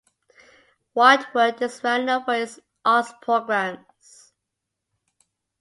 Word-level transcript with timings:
Wildwood 0.95 1.61
is 1.61 1.83
well 1.83 2.01
known 2.01 2.23
for 2.25 2.33
its 2.33 2.59
arts 2.83 3.13
programs. 3.21 4.33